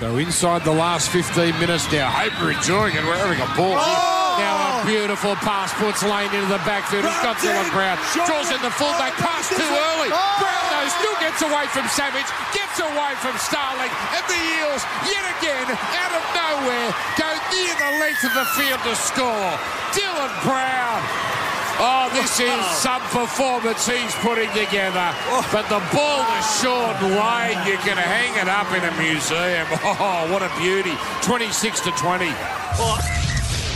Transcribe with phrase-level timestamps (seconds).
[0.00, 3.04] So inside the last 15 minutes now, hope you're enjoying it.
[3.04, 3.76] We're having a ball.
[3.76, 4.40] Oh!
[4.40, 7.04] Now a beautiful pass puts Lane into the backfield.
[7.04, 8.00] He's got Dylan Brown.
[8.16, 9.12] Draws in the fullback.
[9.20, 10.08] Pass too early.
[10.08, 12.24] Brown though still gets away from Savage.
[12.56, 13.92] Gets away from Starling.
[14.16, 18.80] And the Eels, yet again, out of nowhere, go near the length of the field
[18.88, 19.52] to score.
[19.92, 21.39] Dylan Brown.
[21.82, 22.76] Oh, this is oh.
[22.76, 25.16] some performance he's putting together.
[25.32, 25.40] Oh.
[25.50, 29.66] But the ball to Shaun Lane, you can hang it up in a museum.
[30.02, 30.92] Oh, what a beauty.
[31.22, 32.26] 26 to 20.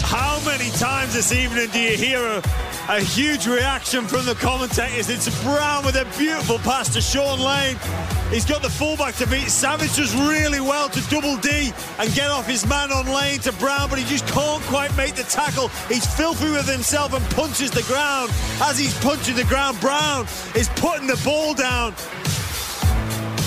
[0.04, 2.42] How many times this evening do you hear a,
[2.88, 5.08] a huge reaction from the commentators?
[5.08, 7.76] It's Brown with a beautiful pass to Shaun Lane.
[8.30, 9.48] He's got the fullback to beat.
[9.48, 13.52] Savage does really well to double D and get off his man on Lane to
[13.52, 15.68] Brown, but he just can't quite make the tackle.
[15.88, 18.30] He's filthy with himself and punches the ground.
[18.62, 20.24] As he's punching the ground, Brown
[20.54, 21.94] is putting the ball down.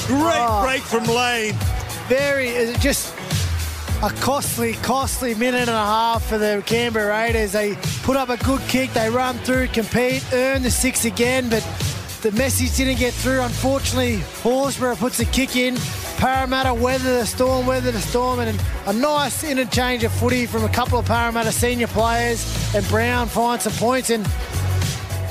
[0.07, 0.61] Great Oh.
[0.63, 1.55] break from Lane.
[2.07, 3.13] Very, just
[4.03, 7.53] a costly, costly minute and a half for the Canberra Raiders.
[7.53, 11.63] They put up a good kick, they run through, compete, earn the six again, but
[12.21, 13.41] the message didn't get through.
[13.41, 15.77] Unfortunately, Horsburgh puts a kick in.
[16.17, 20.69] Parramatta weather the storm, weather the storm, and a nice interchange of footy from a
[20.69, 24.11] couple of Parramatta senior players, and Brown finds some points.
[24.11, 24.27] And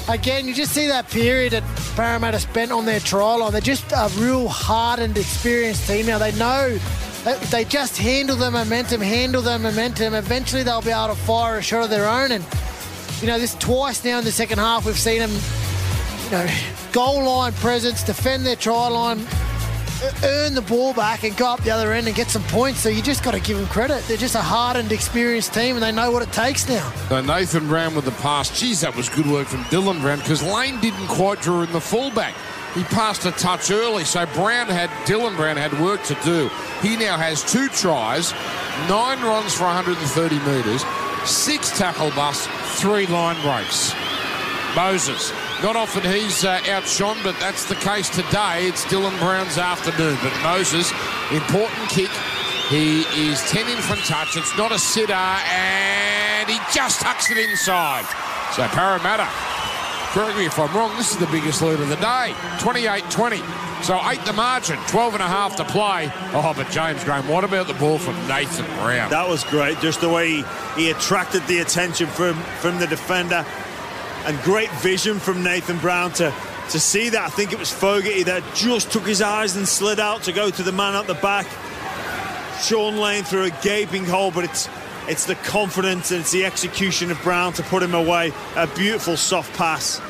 [0.09, 3.53] again, you just see that period that Parramatta spent on their trial line.
[3.53, 6.19] They're just a real hardened, experienced team now.
[6.19, 6.79] They know
[7.27, 11.59] if they just handle the momentum, handle the momentum, eventually they'll be able to fire
[11.59, 12.33] a shot of their own.
[12.33, 12.45] And,
[13.21, 15.33] you know, this twice now in the second half, we've seen them,
[16.25, 16.47] you know,
[16.93, 19.19] goal line presence, defend their try line,
[20.25, 22.81] earn the ball back and go up the other end and get some points.
[22.81, 24.05] So you just got to give them credit.
[24.05, 26.91] They're just a hardened, experienced team and they know what it takes now.
[27.09, 28.59] So Nathan Brown with the pass.
[28.59, 31.81] Geez, that was good work from Dylan Brown because Lane didn't quite draw in the
[31.81, 32.35] fullback.
[32.77, 36.51] He passed a touch early, so Brown had Dylan Brown had work to do.
[36.83, 38.33] He now has two tries,
[38.87, 40.85] nine runs for 130 metres,
[41.25, 42.47] six tackle busts,
[42.79, 43.95] three line breaks.
[44.77, 45.33] Moses.
[45.63, 48.69] Not often he's uh, outshone, but that's the case today.
[48.69, 50.19] It's Dylan Brown's afternoon.
[50.23, 50.93] But Moses,
[51.33, 52.11] important kick.
[52.69, 54.37] He is 10 in from touch.
[54.37, 58.05] It's not a sitter, and he just tucks it inside.
[58.53, 59.27] So Parramatta,
[60.17, 62.33] correct me if I'm wrong, this is the biggest lead of the day.
[62.61, 63.85] 28-20.
[63.85, 66.11] So eight the margin, 12 and a half to play.
[66.33, 69.11] Oh, but James Graham, what about the ball from Nathan Brown?
[69.11, 70.45] That was great, just the way he,
[70.77, 73.45] he attracted the attention from, from the defender.
[74.25, 76.33] And great vision from Nathan Brown to,
[76.71, 77.27] to see that.
[77.27, 80.49] I think it was Fogarty that just took his eyes and slid out to go
[80.49, 81.47] to the man at the back.
[82.63, 84.67] Shaun Lane through a gaping hole, but it's
[85.09, 88.33] it's the confidence and it's the execution of Brown to put him away.
[88.57, 90.01] A beautiful soft pass.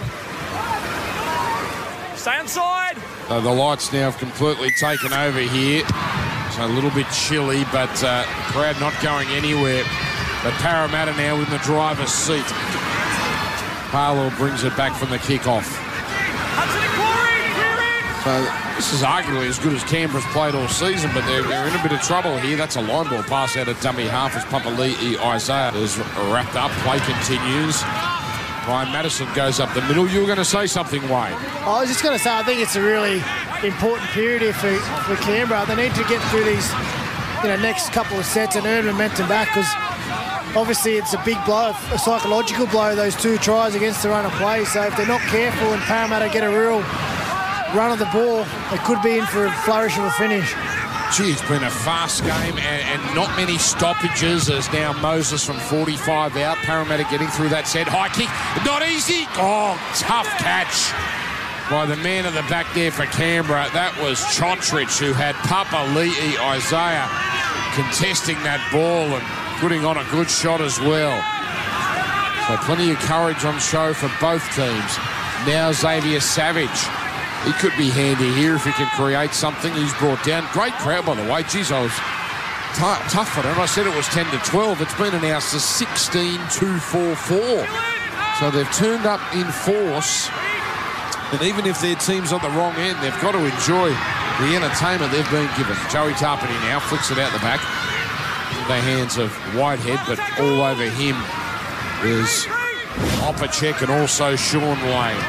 [2.19, 2.97] Stay inside.
[3.29, 5.85] Uh, the lights now have completely taken over here.
[6.47, 9.85] It's a little bit chilly, but uh, crowd not going anywhere.
[10.43, 12.45] But Parramatta now in the driver's seat.
[13.91, 15.67] Harlow brings it back from the kickoff.
[18.25, 21.75] So this is arguably as good as Canberra's played all season, but they're, they're in
[21.75, 22.59] a bit of trouble here.
[22.59, 25.97] That's a line ball pass out of dummy half as Papali'i Isaiah is
[26.29, 26.71] wrapped up.
[26.85, 27.83] Play continues.
[28.69, 30.07] Ryan Matterson goes up the middle.
[30.07, 31.33] You were going to say something, Wayne.
[31.65, 33.23] I was just going to say, I think it's a really
[33.65, 34.75] important period here for,
[35.09, 35.65] for Canberra.
[35.67, 36.69] They need to get through these,
[37.43, 39.73] you know, next couple of sets and earn momentum back because
[40.55, 44.33] obviously it's a big blow, a psychological blow, those two tries against the run of
[44.33, 44.67] play.
[44.67, 46.83] So if they're not careful and Parramatta get a real
[47.75, 50.55] run of the ball, they could be in for a flourish of a finish.
[51.15, 55.57] Gee, it's been a fast game and, and not many stoppages as now Moses from
[55.59, 56.57] 45 out.
[56.59, 57.87] Parramatta getting through that set.
[57.87, 58.29] High kick,
[58.67, 59.25] not easy.
[59.39, 60.93] Oh, tough catch
[61.71, 63.71] by the man at the back there for Canberra.
[63.73, 67.07] That was Chotrich who had Papali'i Isaiah
[67.75, 69.25] contesting that ball and
[69.61, 71.17] putting on a good shot as well.
[72.47, 74.93] So plenty of courage on show for both teams.
[75.47, 76.96] Now Xavier Savage.
[77.47, 79.73] He could be handy here if he can create something.
[79.73, 80.43] He's brought down.
[80.51, 81.45] Great crowd, by the way.
[81.45, 81.95] Geez, I was
[82.75, 83.55] t- tough for them.
[83.55, 84.83] I said it was 10 to 12.
[84.83, 87.67] It's been announced as 16 2 4 4.
[88.41, 90.29] So they've turned up in force.
[91.31, 93.95] And even if their team's on the wrong end, they've got to enjoy
[94.43, 95.79] the entertainment they've been given.
[95.87, 97.63] Joey Tapine now flicks it out the back.
[98.67, 101.15] The hands of Whitehead, but all over him
[102.03, 102.47] is
[103.23, 105.23] Opacic and also Sean Lane.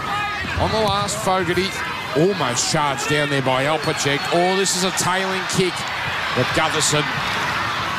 [0.57, 1.69] On the last, Fogarty
[2.15, 4.19] almost charged down there by Opacic.
[4.33, 5.73] Oh, this is a tailing kick.
[6.35, 7.03] But Gutherson,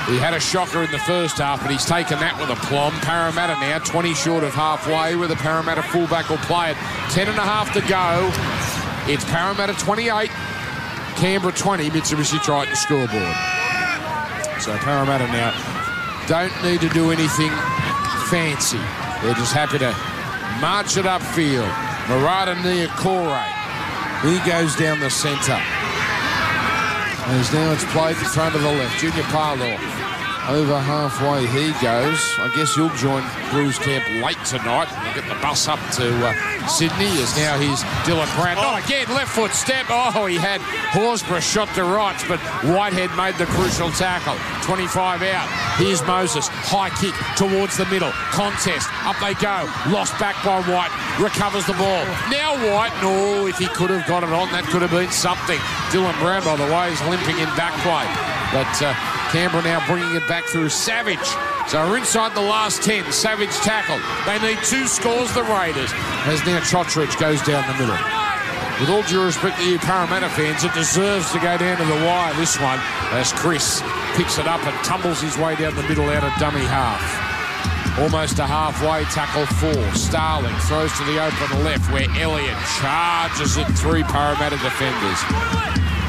[0.06, 2.94] he had a shocker in the first half, but he's taken that with a aplomb.
[3.00, 6.76] Parramatta now 20 short of halfway with a Parramatta fullback will play it.
[7.10, 8.30] 10 and a half to go.
[9.12, 10.30] It's Parramatta 28,
[11.16, 13.36] Canberra 20, Mitsubishi Triton scoreboard.
[14.62, 15.52] So Parramatta now
[16.26, 17.50] don't need to do anything
[18.28, 18.78] fancy.
[19.22, 19.90] They're just happy to
[20.60, 21.68] march it upfield.
[22.06, 23.57] Marata Niukore.
[24.22, 25.52] He goes down the centre.
[25.52, 28.98] And as now it's played in front of the left.
[28.98, 29.97] Junior Paulo
[30.48, 32.20] over halfway he goes.
[32.40, 33.22] I guess he'll join
[33.52, 34.88] Blues camp late tonight.
[35.04, 38.56] We'll get the bus up to uh, Sydney as now he's Dylan Brown.
[38.56, 39.86] Oh, again, left foot step.
[39.90, 40.60] Oh, he had
[40.96, 44.36] Horsburgh shot to rights, but Whitehead made the crucial tackle.
[44.64, 45.48] 25 out.
[45.76, 46.48] Here's Moses.
[46.48, 48.12] High kick towards the middle.
[48.32, 48.88] Contest.
[49.04, 49.68] Up they go.
[49.92, 50.92] Lost back by White.
[51.20, 52.04] Recovers the ball.
[52.32, 52.92] Now White.
[53.02, 55.60] No, if he could have got it on, that could have been something.
[55.92, 58.04] Dylan Brown, by the way, is limping in back play.
[58.52, 58.96] But uh,
[59.30, 61.28] Canberra now bringing it back through Savage.
[61.68, 63.12] So we're inside the last 10.
[63.12, 64.00] Savage tackle.
[64.24, 65.92] They need two scores, the Raiders.
[66.24, 68.00] As now Chotridge goes down the middle.
[68.80, 72.06] With all due respect to you Parramatta fans, it deserves to go down to the
[72.06, 72.78] wire, this one,
[73.12, 73.82] as Kris
[74.14, 77.02] picks it up and tumbles his way down the middle out of dummy half.
[77.98, 79.94] Almost a halfway tackle four.
[79.94, 85.20] Starling throws to the open left where Elliott charges at three Parramatta defenders.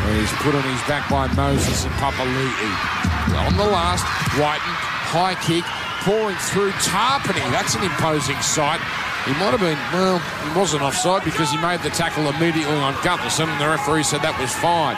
[0.06, 3.08] And He's put on his back by Moses and Papali'i.
[3.35, 4.03] On the last,
[4.37, 4.75] Wighton,
[5.09, 5.63] high kick,
[6.05, 7.51] pouring through Tapine.
[7.51, 8.81] That's an imposing sight.
[9.25, 12.93] He might have been, well, he wasn't offside because he made the tackle immediately on
[13.05, 14.97] Gutherson and the referee said that was fine.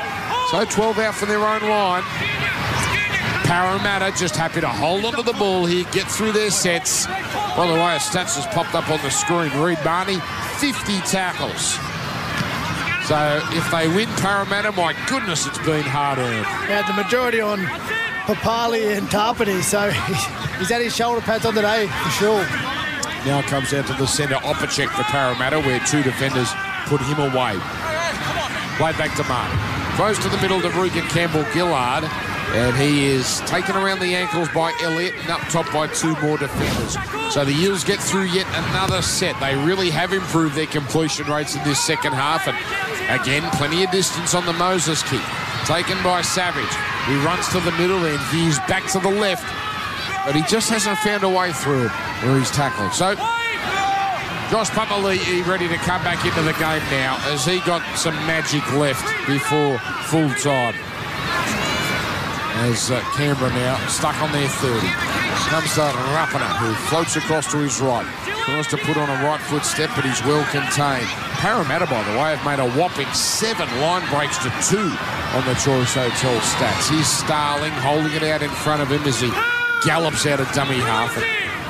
[0.51, 2.03] So 12 out from their own line.
[3.43, 7.07] Parramatta just happy to hold onto the ball here, get through their sets.
[7.57, 9.51] By the way, a stats has popped up on the screen.
[9.59, 10.21] Reed Mahoney,
[10.59, 11.75] 50 tackles.
[13.09, 16.45] So if they win Parramatta, my goodness, it's been hard earned.
[16.69, 17.59] Yeah, the majority on
[18.25, 19.89] Papali'i and Tapine, so
[20.59, 22.45] he's had his shoulder pads on today for sure.
[23.25, 26.49] Now comes out to the centre, Opacic for Parramatta, where two defenders
[26.85, 27.59] put him away.
[28.77, 29.51] Played back to Mark.
[29.95, 32.03] Throws to the middle to Reagan Campbell Gillard.
[32.53, 36.37] And he is taken around the ankles by Elliott and up top by two more
[36.37, 36.97] defenders.
[37.33, 39.39] So the Eels get through yet another set.
[39.39, 42.47] They really have improved their completion rates in this second half.
[42.47, 45.21] And again, plenty of distance on the Moses kick.
[45.65, 46.90] Taken by Savage.
[47.07, 49.45] He runs to the middle and he's back to the left.
[50.25, 51.89] But he just hasn't found a way through
[52.21, 52.93] where he's tackled.
[52.93, 53.15] So
[54.51, 58.61] Josh Papali'i ready to come back into the game now as he got some magic
[58.73, 59.79] left before
[60.11, 60.75] full time.
[62.67, 64.87] As uh, Canberra now stuck on their 30.
[65.49, 65.81] Comes to
[66.13, 68.05] Rapana, who floats across to his right.
[68.45, 71.09] Tries to put on a right foot step, but he's well contained.
[71.41, 74.93] Parramatta, by the way, have made a whopping seven line breaks to two
[75.33, 76.93] on the Choice Hotel stats.
[76.93, 79.31] Here's Starling holding it out in front of him as he
[79.83, 81.17] gallops out of dummy half.
[81.17, 81.25] And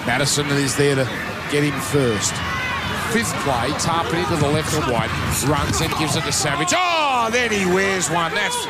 [0.05, 1.05] Matterson is there to
[1.55, 2.33] get him first.
[3.15, 5.07] Fifth play, Tapine to the left of White.
[5.47, 6.73] Runs and gives it to Savage.
[6.75, 8.35] Oh, then he wears one.
[8.35, 8.65] That's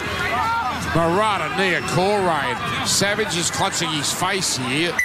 [0.94, 2.86] Marata Niukore.
[2.86, 4.96] Savage is clutching his face here.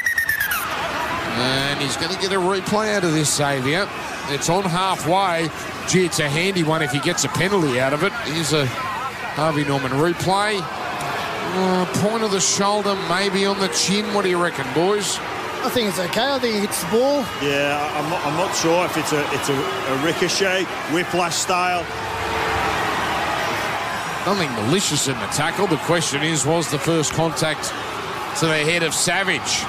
[1.40, 3.88] And he's going to get a replay out of this, Xavier.
[4.28, 5.48] It's on halfway.
[5.88, 8.12] Gee, it's a handy one if he gets a penalty out of it.
[8.24, 10.58] Here's a Harvey Norman replay.
[10.60, 14.04] Uh, point of the shoulder, maybe on the chin.
[14.12, 15.18] What do you reckon, boys?
[15.62, 16.32] I think it's okay.
[16.32, 17.20] I think he hits the ball.
[17.40, 21.82] Yeah, I'm not, I'm not sure if it's a it's a, a ricochet, whiplash style.
[24.26, 25.68] Nothing malicious in the tackle.
[25.68, 27.72] The question is, was the first contact
[28.40, 29.64] to the head of Savage?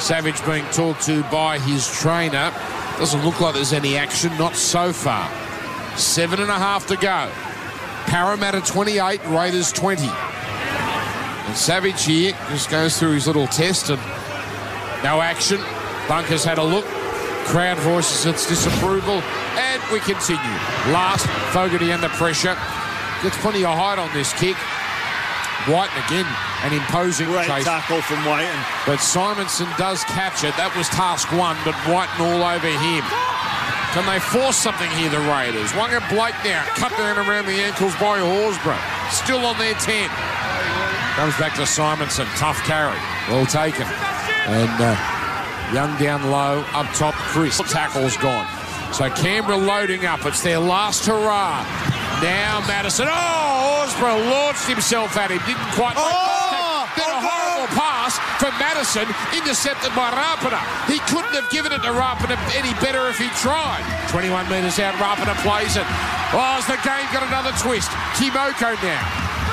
[0.00, 2.52] Savage being talked to by his trainer.
[3.02, 5.28] Doesn't look like there's any action, not so far.
[5.96, 7.28] Seven and a half to go.
[8.06, 10.04] Parramatta 28, Raiders 20.
[10.06, 14.00] And Savage here just goes through his little test and
[15.02, 15.60] no action.
[16.06, 16.84] Bunker's had a look.
[17.46, 19.20] Crowd voices its disapproval.
[19.58, 20.40] And we continue.
[20.94, 22.56] Last, Fogarty under pressure.
[23.24, 24.54] Gets plenty of height on this kick.
[25.66, 26.26] White again,
[26.64, 27.64] an imposing Great chase.
[27.64, 28.54] tackle from Wighton.
[28.86, 30.54] But Simonsson does catch it.
[30.56, 33.02] That was task one, but Wighton all over him.
[33.92, 35.68] Can they force something here, the Raiders?
[35.76, 38.80] Waqa Blake now, cut down around the ankles by Horsburgh.
[39.12, 40.08] Still on their 10.
[41.20, 42.24] Comes back to Simonsson.
[42.40, 42.96] Tough carry.
[43.28, 43.84] Well taken.
[44.48, 44.96] And uh,
[45.74, 46.64] Young down low.
[46.72, 47.56] Up top, Kris.
[47.70, 48.46] Tackle's gone.
[48.92, 50.24] So Canberra loading up.
[50.26, 51.64] It's their last hurrah.
[52.20, 53.08] Now Matterson.
[53.08, 55.40] Oh, Horsburgh launched himself at him.
[55.48, 56.88] Didn't quite make Oh!
[56.88, 56.96] contact.
[56.96, 57.68] Then a horrible
[58.42, 59.06] from Matterson,
[59.38, 60.58] intercepted by Rapana.
[60.90, 63.86] He couldn't have given it to Rapana any better if he tried.
[64.10, 65.86] 21 metres out, Rapana plays it.
[66.34, 67.86] Oh, as the game got another twist.
[68.18, 68.98] Timoko now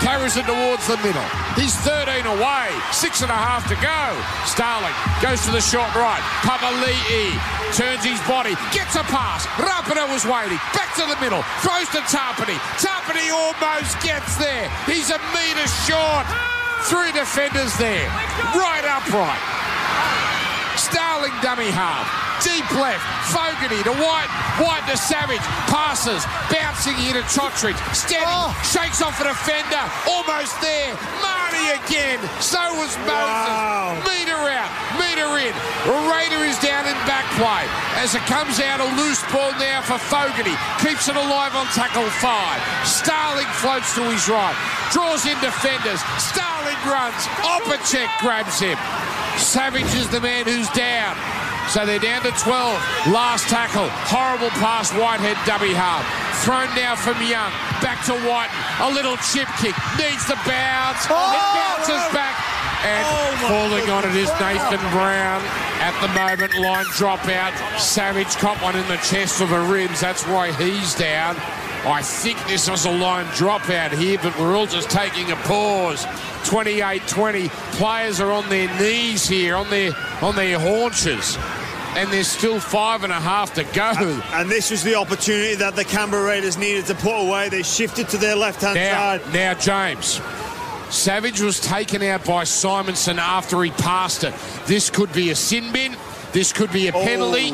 [0.01, 1.22] carries it towards the middle.
[1.53, 4.01] He's 13 away, six and a half to go.
[4.50, 6.25] Starling goes to the short right.
[6.41, 7.38] Papali'i
[7.77, 9.46] turns his body, gets a pass.
[9.62, 12.58] Rapana was waiting, back to the middle, throws to Tapine.
[12.81, 14.65] Tapine almost gets there.
[14.89, 16.49] He's a metre short.
[16.88, 18.07] Three defenders there.
[18.55, 19.43] Right upright.
[20.79, 22.07] Starling dummy half.
[22.43, 23.03] Deep left.
[23.36, 24.31] Fogarty to White.
[24.63, 25.43] White to Savage.
[25.67, 26.24] Passes.
[26.48, 27.79] Bouncing here to Trotridge.
[27.93, 28.24] Steady.
[28.25, 28.55] Oh.
[28.63, 29.83] Shakes off a defender.
[30.07, 30.95] Almost there.
[31.50, 32.20] Marty again.
[32.41, 33.50] So was Moses.
[33.50, 33.98] Wow.
[34.06, 34.70] Meter out.
[35.01, 35.53] Meter in.
[36.06, 37.65] Raider is down in back play.
[37.98, 40.53] As it comes out, a loose ball now for Fogarty.
[40.77, 42.62] Keeps it alive on tackle five.
[42.86, 44.53] Starling floats to his right.
[44.94, 46.01] Draws in defenders.
[46.22, 47.22] Starling runs.
[47.41, 48.77] Opacic grabs him.
[49.38, 51.18] Savage is the man who's down.
[51.70, 53.10] So they're down to 12.
[53.10, 53.89] Last tackle.
[54.06, 54.91] Horrible pass.
[54.94, 56.06] Whitehead dummy half.
[56.44, 57.51] Thrown now from Young.
[57.81, 58.50] Back to White.
[58.81, 59.75] A little chip kick.
[59.98, 61.05] Needs the bounce.
[61.05, 62.36] it bounces back.
[62.83, 65.41] And Oh, falling on it is Nathan Brown.
[65.81, 67.53] At the moment, line drop out.
[67.79, 70.01] Savage caught one in the chest for the ribs.
[70.01, 71.36] That's why he's down.
[71.86, 75.36] I think this was a line drop out here, but we're all just taking a
[75.38, 76.05] pause.
[76.43, 77.50] 28-20.
[77.77, 81.38] Players are on their knees here, on their on their haunches.
[81.96, 83.91] And there's still five and a half to go.
[84.31, 87.50] And this was the opportunity that the Canberra Raiders needed to put away.
[87.50, 89.34] They shifted to their left-hand Now, side.
[89.34, 90.22] now, James.
[90.89, 94.34] Savage was taken out by Simonsson after he passed it.
[94.65, 95.96] This could be a sin bin.
[96.31, 97.03] This could be a oh.
[97.03, 97.51] penalty.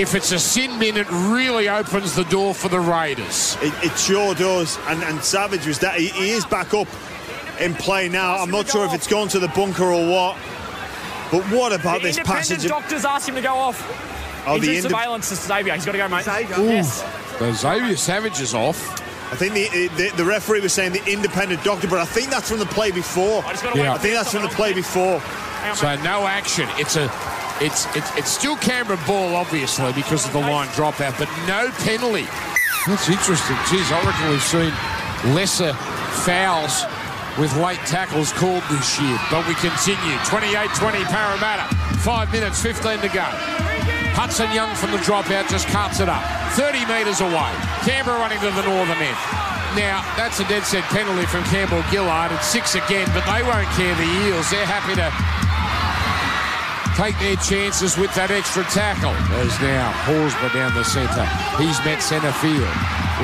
[0.00, 3.56] If it's a sin bin, it really opens the door for the Raiders.
[3.60, 4.78] It, it sure does.
[4.86, 5.98] And, and Savage was that.
[5.98, 6.88] He, he is back up
[7.60, 8.36] in play now.
[8.36, 10.36] I'm not sure if it's gone to the bunker or what.
[11.30, 12.64] But what about The this independent passage?
[12.64, 13.78] of- doctors asked him to go off.
[14.46, 15.74] Oh, the Into surveillance to Xavier.
[15.74, 16.24] He's got to go, mate.
[16.26, 17.04] Yes.
[17.38, 18.98] So Xavier Savage is off.
[19.32, 22.30] I think the, eh, the the referee was saying the independent doctor, but I think
[22.30, 23.44] that's from the play before.
[23.44, 23.92] I just got to Yeah.
[23.94, 25.22] I think that's from the play before.
[25.76, 26.68] So no action.
[26.78, 27.04] It's a,
[27.60, 32.26] it's it's it's still Canberra ball, obviously, because of the line dropout, but no penalty.
[32.88, 33.56] That's interesting.
[33.70, 34.72] Geez, I reckon we've seen
[35.34, 35.74] lesser
[36.24, 36.82] fouls
[37.38, 39.18] with late tackles called this year.
[39.30, 40.16] But we continue.
[40.26, 41.68] 28-20 Parramatta.
[42.00, 43.26] Five minutes, 15 to go.
[44.16, 46.22] Hudson Young from the dropout just cuts it up.
[46.58, 47.52] 30 metres away.
[47.86, 49.20] Canberra running to the northern end.
[49.78, 52.32] Now, that's a dead set penalty from Campbell Gillard.
[52.32, 54.50] It's six again, but they won't care the Eels.
[54.50, 55.08] They're happy to
[57.00, 59.16] take their chances with that extra tackle.
[59.32, 61.24] There's now Horsburgh down the centre.
[61.56, 62.68] He's met centre field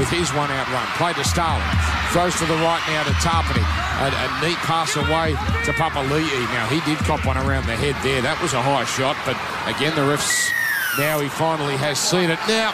[0.00, 0.88] with his one out run.
[0.96, 1.60] Play to Starling.
[2.08, 3.60] Throws to the right now to Tapine.
[4.00, 5.36] A, a neat pass away
[5.68, 6.40] to Papali'i.
[6.56, 8.24] Now, he did cop one around the head there.
[8.24, 9.36] That was a high shot, but
[9.68, 10.48] again, the refs,
[10.96, 12.40] now he finally has seen it.
[12.48, 12.72] Now,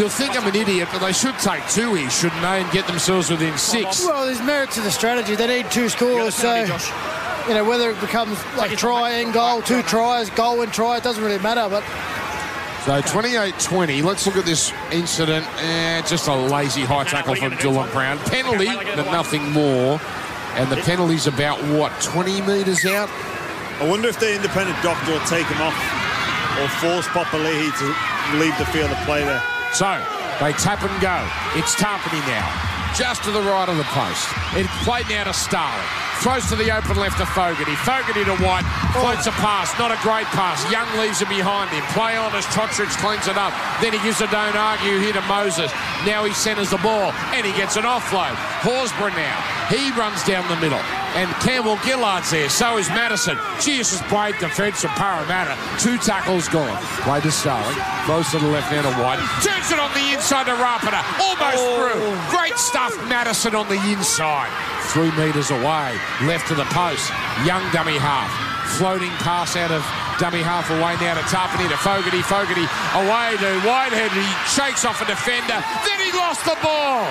[0.00, 2.86] you'll think I'm an idiot, but they should take two here, shouldn't they, and get
[2.86, 4.06] themselves within six.
[4.06, 5.36] Well, there's merit to the strategy.
[5.36, 6.88] They need two scores, so Josh.
[7.48, 11.02] You know whether it becomes like try and goal, two tries, goal and try, it
[11.02, 11.68] doesn't really matter.
[11.68, 11.82] But
[12.84, 14.02] So 28-20.
[14.02, 15.46] Let's look at this incident.
[15.58, 18.18] Eh, just a lazy high tackle from Dylan Brown.
[18.18, 20.00] Penalty, but nothing more.
[20.54, 23.08] And the penalty's about what 20 metres out.
[23.80, 25.76] I wonder if the independent doctor will take him off
[26.60, 29.42] or force Papali'i to leave the field of play there.
[29.72, 29.88] So
[30.40, 31.16] they tap and go.
[31.58, 32.44] It's Tapine now,
[32.96, 34.28] just to the right of the post.
[34.54, 36.09] It's played now to Starling.
[36.20, 37.74] Throws to the open left to Fogarty.
[37.76, 38.64] Fogarty to White.
[38.92, 39.72] Floats a pass.
[39.78, 40.60] Not a great pass.
[40.70, 41.82] Young leaves it behind him.
[41.96, 43.54] Play on as Trotridge cleans it up.
[43.80, 45.72] Then he gives a don't argue here to Moses.
[46.04, 48.36] Now he centres the ball and he gets an offload.
[48.60, 49.40] Horsburgh now.
[49.70, 50.99] He runs down the middle.
[51.14, 52.48] And Campbell Gillard's there.
[52.48, 53.36] So is Matterson.
[53.60, 55.58] Geez, this brave defence from Parramatta.
[55.82, 56.76] Two tackles gone.
[57.02, 57.76] Play to Starling.
[58.06, 59.18] Close to the left now to White.
[59.42, 61.02] Turns it on the inside to Rapana.
[61.18, 61.74] Almost oh.
[61.76, 62.38] through.
[62.38, 64.50] Great stuff, Matterson on the inside.
[64.94, 65.98] Three metres away.
[66.22, 67.10] Left to the post.
[67.44, 68.30] Young dummy half.
[68.78, 69.82] Floating pass out of
[70.22, 72.22] dummy half away now to Tapine to Fogarty.
[72.22, 74.14] Fogarty away to Whitehead.
[74.14, 75.58] He shakes off a defender.
[75.82, 77.10] Then he lost the ball.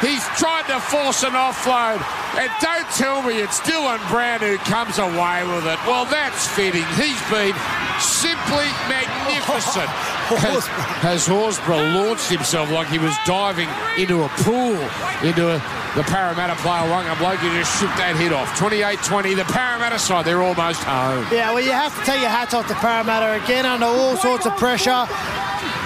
[0.00, 1.98] He's tried to force an offload.
[2.38, 5.78] And don't tell me it's Dylan Brown who comes away with it.
[5.86, 6.86] Well, that's fitting.
[6.94, 7.54] He's been
[7.98, 9.88] simply magnificent.
[10.28, 10.66] Has,
[11.00, 14.76] has Horsburgh launched himself like he was diving into a pool,
[15.24, 15.56] into a,
[15.96, 18.52] the Parramatta player Waqa Blake who just shook that hit off.
[18.60, 21.24] 28-20, the Parramatta side, they're almost home.
[21.32, 24.44] yeah, well, you have to take your hats off to Parramatta again under all sorts
[24.44, 25.08] of pressure.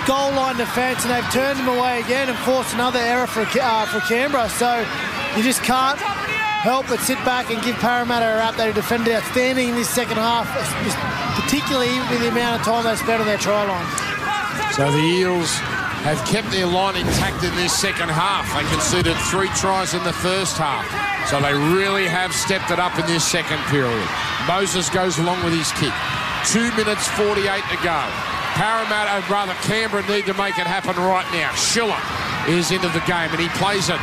[0.06, 3.86] Goal line defence, and they've turned them away again and forced another error for uh,
[3.86, 4.48] for Canberra.
[4.48, 4.84] So
[5.36, 8.56] you just can't help but sit back and give Parramatta a rap.
[8.56, 10.50] They defended outstanding in this second half,
[11.38, 13.86] particularly with the amount of time they spent on their try line.
[14.74, 15.50] So the Eels
[16.02, 18.50] have kept their line intact in this second half.
[18.58, 20.82] They conceded three tries in the first half.
[21.30, 24.08] So they really have stepped it up in this second period.
[24.48, 25.94] Moses goes along with his kick.
[26.50, 28.41] Two minutes 48 to go.
[28.54, 31.52] Parramatta, rather Canberra, need to make it happen right now.
[31.54, 31.96] Schiller
[32.48, 34.00] is into the game and he plays it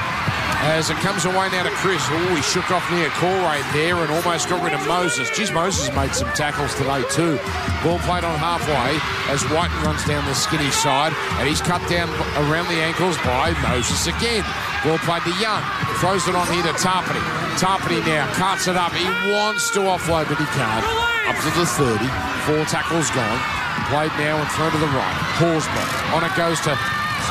[0.65, 2.03] as it comes away now to Kris.
[2.09, 5.29] Oh, he shook off near Corey there and almost got rid of Moses.
[5.31, 7.37] Geez, Moses made some tackles today too.
[7.83, 8.99] Ball played on halfway
[9.31, 12.09] as Wighton runs down the skinny side and he's cut down
[12.49, 14.43] around the ankles by Moses again.
[14.83, 15.63] Ball played to Young.
[16.01, 17.21] Throws it on here to Tapine.
[17.55, 18.91] Tapine now cuts it up.
[18.93, 20.85] He wants to offload, but he can't.
[21.29, 22.01] Up to the 30.
[22.49, 23.68] Four tackles gone.
[23.89, 25.17] Played now and thrown to the right.
[25.41, 26.13] Horsburgh.
[26.13, 26.77] On it goes to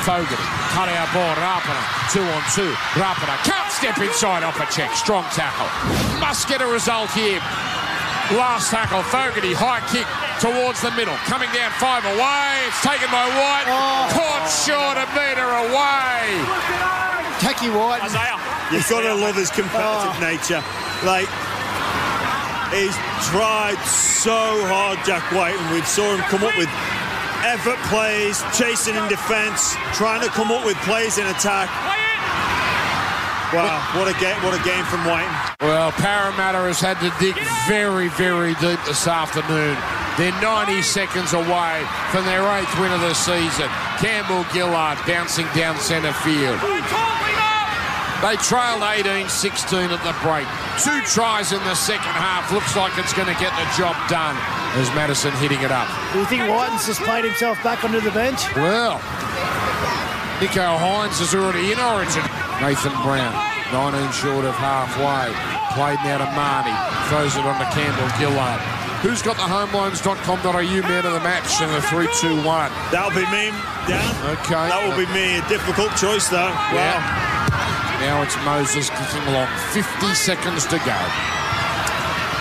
[0.03, 0.43] Fogarty.
[0.75, 1.35] Cut out ball.
[1.38, 1.83] Rapana.
[2.11, 2.73] Two on two.
[2.99, 4.91] Rapana can't step inside off a check.
[4.95, 5.71] Strong tackle.
[6.19, 7.38] Must get a result here.
[8.35, 9.03] Last tackle.
[9.07, 9.55] Fogarty.
[9.55, 10.07] High kick
[10.43, 11.15] towards the middle.
[11.31, 12.50] Coming down five away.
[12.67, 13.69] It's taken by White.
[13.71, 14.11] Oh.
[14.11, 16.43] Caught short a metre away.
[17.38, 18.03] Tacky White.
[18.03, 18.35] Isaiah.
[18.75, 20.21] You've got to love his competitive Oh.
[20.21, 20.61] nature.
[21.07, 21.31] Like,
[22.73, 22.97] he's
[23.31, 24.37] tried so
[24.69, 26.69] hard, Jack White, and we saw him come up with
[27.45, 31.71] effort plays, chasing in defence, trying to come up with plays in attack.
[33.55, 34.37] Wow, what a game!
[34.45, 35.29] What a game from White.
[35.63, 37.35] Well, Parramatta has had to dig
[37.65, 39.73] very, very deep this afternoon.
[40.19, 43.69] They're 90 seconds away from their eighth win of the season.
[43.97, 46.61] Campbell Gillard bouncing down centre field.
[48.19, 50.43] They trailed 18-16 at the break.
[50.83, 52.51] Two tries in the second half.
[52.51, 54.35] Looks like it's going to get the job done
[54.75, 55.87] as Matterson hitting it up.
[56.13, 58.43] Do you think Wighton's just played himself back onto the bench?
[58.59, 58.99] Well,
[60.43, 62.27] Nicho Hynes is already in origin.
[62.59, 63.31] Nathan Brown,
[63.71, 65.31] 19 short of halfway.
[65.79, 66.75] Played now to Marnie.
[67.07, 68.59] Throws it on to Campbell Gillard.
[69.07, 72.43] Who's got the homeloans.com.au man of the match in the 3-2-1?
[72.91, 73.55] That'll be me,
[73.87, 74.03] Dan.
[74.43, 74.67] Okay.
[74.67, 75.39] That will be me.
[75.39, 76.51] A difficult choice, though.
[76.75, 76.99] Yeah.
[76.99, 77.78] Wow.
[78.00, 79.49] Now it's Moses kicking along.
[79.75, 81.00] 50 seconds to go.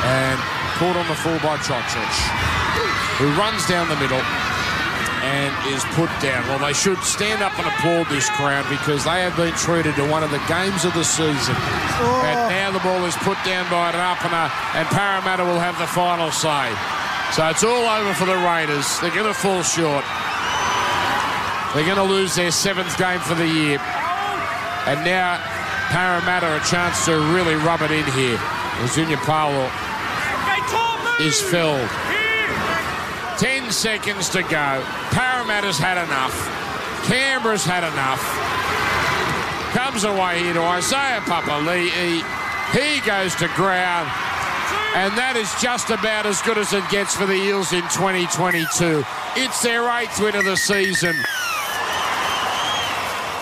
[0.05, 0.37] And
[0.77, 2.17] caught on the full by Chocich,
[3.17, 4.21] who runs down the middle
[5.25, 6.45] and is put down.
[6.47, 10.05] Well, they should stand up and applaud this crowd because they have been treated to
[10.05, 11.57] one of the games of the season.
[12.21, 12.49] And oh.
[12.53, 16.69] now the ball is put down by Rapana and Parramatta will have the final say.
[17.33, 18.85] So it's all over for the Raiders.
[19.01, 20.05] They're going to fall short.
[21.73, 23.81] They're going to lose their seventh game for the year.
[24.87, 25.35] And now
[25.91, 28.39] Parramatta a chance to really rub it in here.
[28.95, 29.69] Junior Paulo
[31.19, 31.89] is filled.
[33.37, 34.81] Ten seconds to go.
[35.11, 36.33] Parramatta's had enough.
[37.05, 38.23] Canberra's had enough.
[39.75, 42.23] Comes away here to Isaiah Papali'i.
[42.71, 44.09] He goes to ground.
[44.95, 49.03] And that is just about as good as it gets for the Eels in 2022.
[49.35, 51.15] It's their eighth win of the season.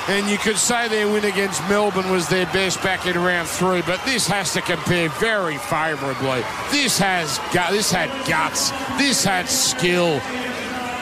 [0.08, 3.82] And you could say their win against Melbourne was their best back in round three,
[3.82, 6.44] but this has to compare very favourably.
[6.70, 8.70] This has gu- this had guts.
[9.00, 10.20] This had skill.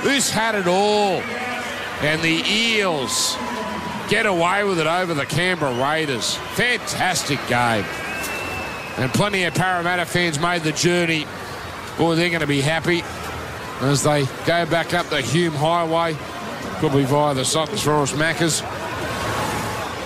[0.03, 1.21] This had it all.
[2.01, 3.35] And the Eels
[4.09, 6.35] get away with it over the Canberra Raiders.
[6.53, 7.85] Fantastic game.
[8.97, 11.25] And plenty of Parramatta fans made the journey.
[11.97, 13.03] Boy, they're going to be happy
[13.81, 16.15] as they go back up the Hume Highway,
[16.79, 18.61] probably via the Sutton's Forest Maccas.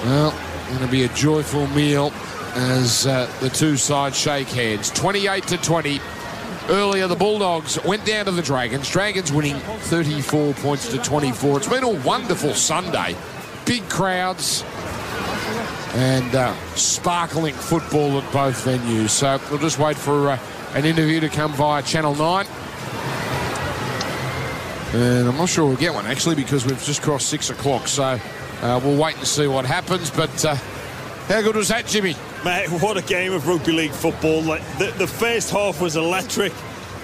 [0.03, 0.31] Well,
[0.67, 2.11] going to be a joyful meal
[2.53, 4.91] as uh, the two sides shake hands.
[4.91, 5.99] 28 to 20.
[6.69, 8.89] Earlier, the Bulldogs went down to the Dragons.
[8.89, 11.57] Dragons winning 34 points to 24.
[11.57, 13.15] It's been a wonderful Sunday.
[13.65, 14.63] Big crowds
[15.93, 19.09] and uh, sparkling football at both venues.
[19.09, 20.39] So we'll just wait for uh,
[20.73, 22.45] an interview to come via Channel 9.
[24.93, 27.87] And I'm not sure we'll get one actually because we've just crossed six o'clock.
[27.87, 28.19] So
[28.61, 30.09] uh, we'll wait and see what happens.
[30.09, 30.55] But uh,
[31.27, 32.15] how good was that, Jimmy?
[32.43, 34.41] Mate, what a game of rugby league football.
[34.41, 36.53] Like the, the first half was electric.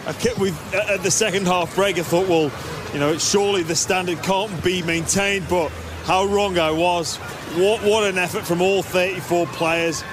[0.06, 1.98] I kept with at the second half break.
[1.98, 2.52] I thought, well,
[2.94, 5.48] you know, surely the standard can't be maintained.
[5.50, 5.70] But
[6.04, 7.18] how wrong I was.
[7.56, 10.04] What what an effort from all 34 players.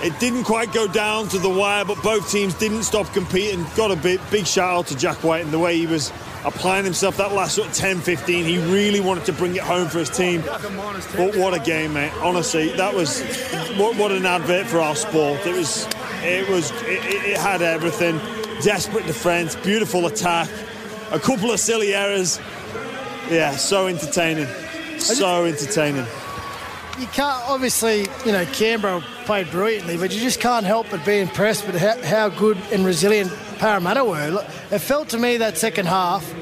[0.00, 3.66] It didn't quite go down to the wire, but both teams didn't stop competing.
[3.76, 6.12] Got a big, big shout out to Jack White and the way he was
[6.44, 8.44] applying himself that last sort of 10 15.
[8.44, 10.42] He really wanted to bring it home for his team.
[10.42, 12.12] But what a game, mate.
[12.22, 13.22] Honestly, that was
[13.76, 15.44] what, what an advert for our sport.
[15.46, 15.86] It was,
[16.22, 18.18] it was, it, it had everything.
[18.62, 20.48] Desperate defence, beautiful attack,
[21.12, 22.40] a couple of silly errors.
[23.30, 24.48] Yeah, so entertaining.
[24.98, 26.06] So entertaining.
[26.98, 31.20] You can't, obviously, you know, Canberra played brilliantly, but you just can't help but be
[31.20, 34.44] impressed with how, how good and resilient Parramatta were.
[34.70, 36.32] It felt to me that second half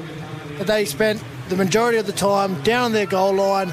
[0.57, 3.67] that they spent the majority of the time down their goal line,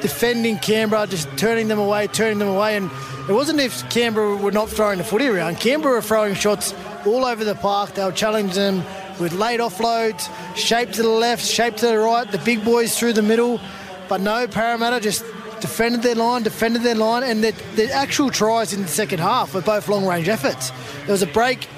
[0.00, 2.76] defending Canberra, just turning them away, turning them away.
[2.76, 2.90] And
[3.28, 5.58] it wasn't if Canberra were not throwing the footy around.
[5.60, 6.74] Canberra were throwing shots
[7.06, 7.94] all over the park.
[7.94, 8.84] They were challenging them
[9.20, 13.12] with late offloads, shape to the left, shape to the right, the big boys through
[13.12, 13.60] the middle.
[14.08, 15.24] But no, Parramatta just
[15.60, 19.54] defended their line, defended their line, and the, the actual tries in the second half
[19.54, 20.70] were both long range efforts.
[21.06, 21.68] There was a break,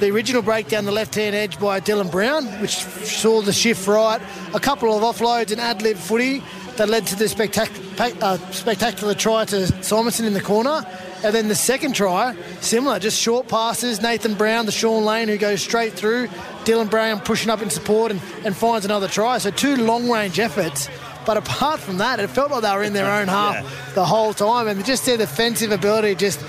[0.00, 3.86] the original break down the left hand edge by Dylan Brown, which saw the shift
[3.86, 4.20] right,
[4.54, 6.42] a couple of offloads and ad lib footy
[6.76, 10.86] that led to the spectac- uh, spectacular try to Simonsson in the corner.
[11.24, 14.02] And then the second try, similar, just short passes.
[14.02, 16.28] Nathan Brown, the Shaun Lane, who goes straight through.
[16.64, 19.38] Dylan Brown pushing up in support and, and finds another try.
[19.38, 20.88] So two long range efforts.
[21.24, 23.94] But apart from that, it felt like they were in their own half yeah.
[23.94, 24.68] the whole time.
[24.68, 26.44] And just their defensive ability just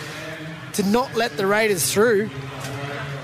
[0.73, 2.29] to not let the Raiders through.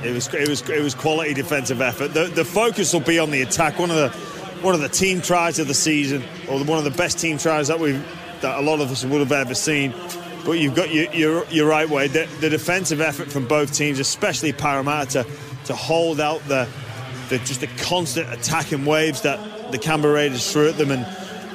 [0.04, 2.14] It was it was it was quality defensive effort.
[2.14, 3.80] The the focus will be on the attack.
[3.80, 4.10] One of the
[4.62, 7.68] one of the team tries of the season, or one of the best team tries
[7.68, 7.94] that we
[8.42, 9.94] that a lot of us would have ever seen.
[10.46, 12.08] But you've got your, your, your right way.
[12.10, 15.30] The, the, defensive effort from both teams, especially Parramatta, to,
[15.68, 16.68] to hold out the,
[17.30, 21.08] the just the constant attacking waves that the Canberra Raiders threw at them, and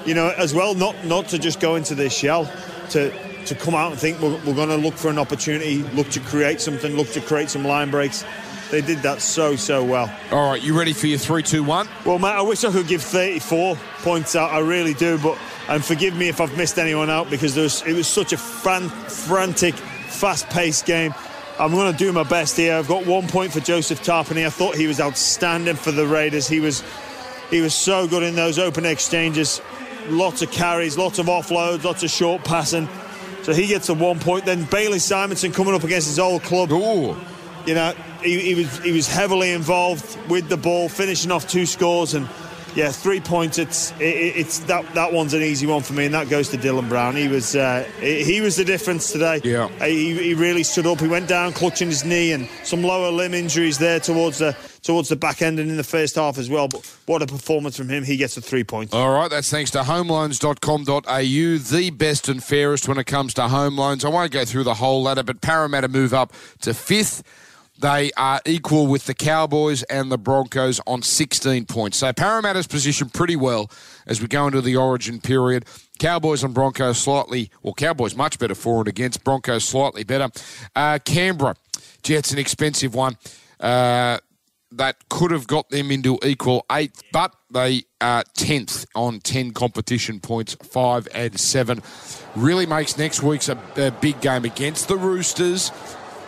[0.07, 2.51] you know as well not not to just go into their shell,
[2.91, 3.13] to
[3.46, 6.20] to come out and think we're, we're going to look for an opportunity, look to
[6.20, 8.24] create something, look to create some line breaks.
[8.70, 10.14] They did that so, so well.
[10.31, 11.88] All right, you ready for your three, two, one?
[12.05, 14.53] Well, Matt, I wish I could give 34 points out.
[14.53, 17.94] I really do, but and forgive me if I've missed anyone out because was, it
[17.94, 21.14] was such a fran- frantic, fast-paced game.
[21.59, 22.77] I'm going to do my best here.
[22.77, 24.46] I've got one point for Joseph Tapine.
[24.46, 26.46] I thought he was outstanding for the Raiders.
[26.46, 26.85] He was
[27.51, 29.61] he was so good in those open exchanges.
[30.09, 32.88] Lots of carries, lots of offloads, lots of short passing.
[33.42, 34.44] So he gets a one point.
[34.44, 36.70] Then Bailey Simonsson coming up against his old club.
[36.72, 37.16] Ooh.
[37.66, 41.66] You know, he, he, was he was heavily involved with the ball, finishing off two
[41.66, 42.27] scores and
[42.74, 43.59] yeah, three points.
[43.59, 46.57] It's it, it's that that one's an easy one for me, and that goes to
[46.57, 47.16] Dylan Brown.
[47.16, 49.40] He was uh, he was the difference today.
[49.44, 51.00] Yeah, he, he really stood up.
[51.00, 55.09] He went down, clutching his knee, and some lower limb injuries there towards the towards
[55.09, 56.68] the back end and in the first half as well.
[56.68, 58.04] But what a performance from him.
[58.04, 58.94] He gets the three points.
[58.94, 63.76] All right, that's thanks to homeloans.com.au, the best and fairest when it comes to home
[63.76, 64.04] loans.
[64.04, 67.22] I won't go through the whole ladder, but Parramatta move up to fifth.
[67.81, 71.99] They are equal with the Cowboys and the Broncos on 16 points.
[71.99, 73.71] So Parramatta's positioned pretty well
[74.07, 75.64] as we go into the origin period.
[76.01, 80.29] Cowboys and Broncos slightly, well, Cowboys much better for and against, Broncos slightly better.
[80.75, 81.55] Uh, Canberra,
[82.03, 83.17] Jets an expensive one.
[83.61, 84.19] Uh,
[84.73, 90.21] that could have got them into equal eighth, but they are 10th on 10 competition
[90.21, 91.81] points, 5 and 7.
[92.37, 95.73] Really makes next week's a, a big game against the Roosters.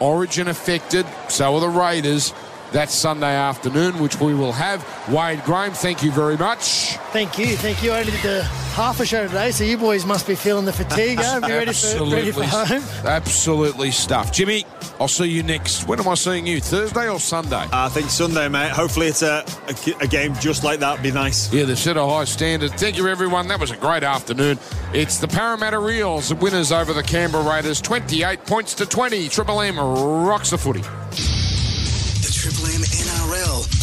[0.00, 2.32] Origin affected, so are the Raiders.
[2.72, 4.86] That's Sunday afternoon, which we will have.
[5.08, 6.96] Wade Graham, thank you very much.
[7.12, 7.90] Thank you, thank you.
[7.90, 10.72] I only did the half a show today, so you boys must be feeling the
[10.72, 11.18] fatigue.
[11.20, 11.40] Huh?
[11.40, 12.82] Be ready for, ready for home.
[13.04, 14.32] Absolutely stuffed.
[14.32, 14.64] Jimmy,
[15.00, 15.88] I'll see you next.
[15.88, 16.60] When am I seeing you?
[16.60, 17.66] Thursday or Sunday?
[17.72, 18.70] I think Sunday, mate.
[18.70, 20.92] Hopefully it's a, a, a game just like that.
[20.92, 21.52] would Be nice.
[21.52, 22.72] Yeah, they set a high standard.
[22.72, 23.48] Thank you, everyone.
[23.48, 24.58] That was a great afternoon.
[24.94, 29.28] It's the Parramatta Reels, the winners over the Canberra Raiders, 28 points to 20.
[29.28, 30.82] Triple M rocks the footy.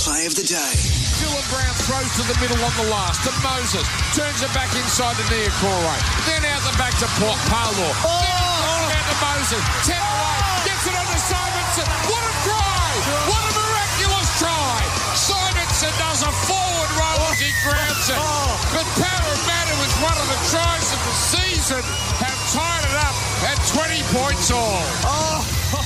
[0.02, 0.74] Play of the day.
[1.22, 3.86] Dylan Brown throws to the middle on the last to Moses.
[4.18, 5.98] Turns it back inside to Niukore.
[6.26, 7.38] Then out the back to Paul.
[7.38, 8.18] Oh!
[8.90, 9.62] Then out to Moses.
[9.86, 10.08] Ten oh!
[10.08, 10.38] away.
[10.66, 11.88] Gets it on to Simonsson.
[12.10, 12.90] What a try!
[13.30, 14.78] What a miraculous try!
[15.14, 18.18] Simonsson does a forward roll as he grabs it.
[18.18, 18.58] Oh.
[18.74, 21.84] But Parramatta was one of the tries of the season.
[22.24, 24.82] Have tied it up at 20 points all.
[25.06, 25.77] Oh.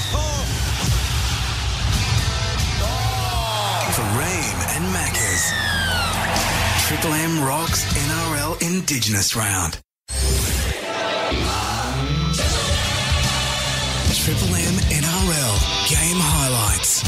[3.93, 5.51] For Ream and Maccas.
[6.88, 9.82] Triple M rocks NRL Indigenous Round.
[14.15, 15.56] Triple M NRL
[15.89, 17.04] game highlights.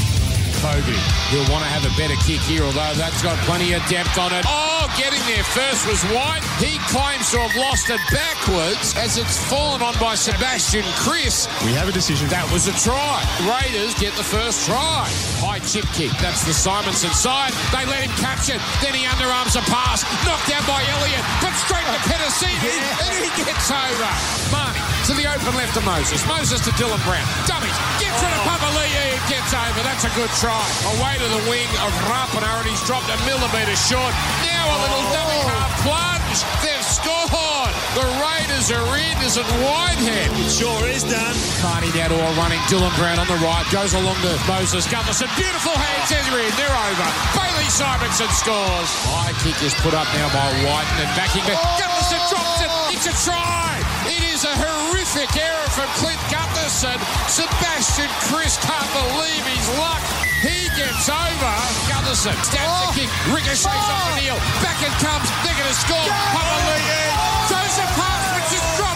[0.60, 0.92] Kobe.
[1.30, 4.32] He'll want to have a better kick here, although that's got plenty of depth on
[4.34, 4.44] it.
[4.46, 6.42] Oh, getting there first was White.
[6.62, 11.50] He claims to have lost it backwards as it's fallen on by Sebastian Kris.
[11.66, 12.28] We have a decision.
[12.30, 13.22] That was a try.
[13.42, 15.06] Raiders get the first try.
[15.42, 16.14] High chip kick.
[16.22, 17.50] That's the Simonsson side.
[17.74, 18.62] They let him catch it.
[18.78, 20.06] Then he underarms a pass.
[20.22, 21.24] Knocked down by Elliott.
[21.42, 22.54] But straight to Penisini.
[22.62, 23.04] Yeah.
[23.10, 24.10] And he gets over.
[24.54, 26.24] Marnie to the open left of Moses.
[26.24, 27.26] Moses to Dylan Brown.
[27.50, 27.76] Dummies.
[27.98, 28.48] Gets rid of oh.
[28.48, 29.18] Papali'i.
[29.26, 29.80] Gets over.
[29.82, 30.62] That's a good try.
[30.96, 34.14] Away to the wing of Rapana, and he's dropped a millimetre short.
[34.46, 36.38] Now a little dummy half plunge.
[36.64, 37.74] They've scored.
[37.94, 39.14] The Raiders are in.
[39.22, 40.34] Is it Whitehead?
[40.34, 41.30] It sure is, Dan.
[41.62, 42.58] Carney now to a running.
[42.66, 43.62] Dylan Brown on the right.
[43.70, 45.30] Goes along to Moses Gutherson.
[45.38, 46.10] Beautiful hands.
[46.10, 46.50] They're in.
[46.58, 47.08] They're over.
[47.38, 48.90] Bailey Simonsson scores.
[49.14, 51.62] High kick is put up now by White and backing back.
[51.78, 52.70] Gutherson drops it.
[52.98, 53.78] It's a try.
[54.10, 56.98] It is a horrific error from Clint Gutherson.
[57.30, 60.23] Sebastian Kris can't believe his luck.
[60.44, 61.54] He gets over.
[61.88, 62.92] Gutherson stabs oh.
[62.92, 63.10] the kick.
[63.32, 63.72] Ricochets oh.
[63.72, 64.38] off the kneel.
[64.60, 65.24] Back it comes.
[65.40, 66.08] They're going to score.
[66.36, 67.48] Papali'i oh.
[67.48, 68.94] throws a pass which is dropped.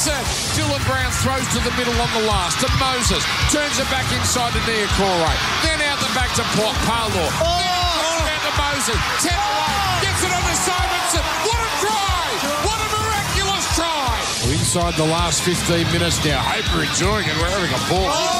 [0.00, 0.24] Wilson.
[0.56, 3.20] Dylan Brown throws to the middle on the last to Moses.
[3.52, 5.36] Turns it back inside to Niukore.
[5.60, 7.28] Then out the back to Paulo.
[7.36, 7.60] Oh!
[8.00, 8.96] Then out to Moses.
[9.20, 9.44] Ten oh.
[9.44, 10.08] away.
[10.08, 11.24] Gets it on to Simonsson.
[11.44, 12.24] What a try!
[12.64, 14.16] What a miraculous try!
[14.48, 16.40] Inside the last 15 minutes now.
[16.40, 17.36] Hoper enjoying it.
[17.36, 18.08] We're having a ball.
[18.08, 18.39] Oh.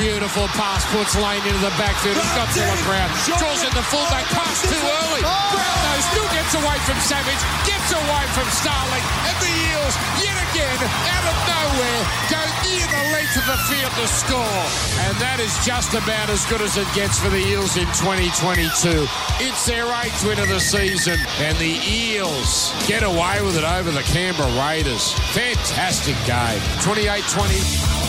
[0.00, 2.16] Beautiful pass puts Lane into the backfield.
[2.16, 3.12] He's got the Brown.
[3.36, 4.24] Draws in the fullback.
[4.32, 5.20] Pass too early.
[5.20, 7.36] Brownlow still gets away from Savage.
[7.68, 9.04] Gets away from Starling.
[9.28, 12.00] And the Eels, yet again, out of nowhere,
[12.32, 14.64] go near the length of the field to score.
[15.04, 19.04] And that is just about as good as it gets for the Eels in 2022.
[19.44, 21.20] It's their eighth win of the season.
[21.44, 25.12] And the Eels get away with it over the Canberra Raiders.
[25.36, 26.64] Fantastic game.
[26.80, 27.99] 28 20.